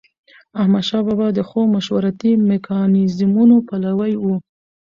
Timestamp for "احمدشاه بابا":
0.61-1.27